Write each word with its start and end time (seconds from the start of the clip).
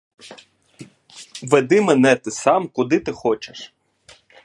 Веди 1.43 1.81
мене 1.81 2.15
ти 2.15 2.31
сам, 2.31 2.67
куди 2.67 2.99
ти 2.99 3.11
хочеш! 3.11 3.73